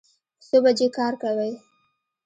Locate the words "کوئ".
1.21-1.53